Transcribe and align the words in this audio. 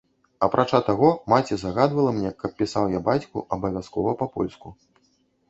Апрача 0.45 0.77
таго, 0.87 1.09
маці 1.33 1.57
загадвала 1.63 2.15
мне, 2.15 2.31
каб 2.41 2.57
пісаў 2.63 2.89
я 2.97 3.03
бацьку 3.11 3.45
абавязкова 3.59 4.17
па-польску. 4.25 4.67